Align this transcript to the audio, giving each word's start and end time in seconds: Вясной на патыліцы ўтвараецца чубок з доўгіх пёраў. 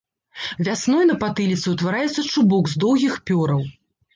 Вясной 0.67 1.05
на 1.09 1.17
патыліцы 1.25 1.65
ўтвараецца 1.75 2.25
чубок 2.31 2.73
з 2.73 2.83
доўгіх 2.85 3.13
пёраў. 3.29 3.61